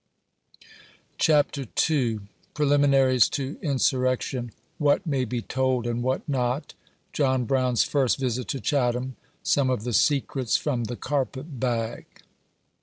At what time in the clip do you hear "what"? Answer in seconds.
4.79-5.05, 6.01-6.27